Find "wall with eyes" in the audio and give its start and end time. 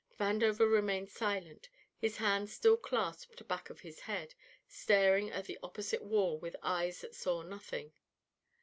6.01-7.01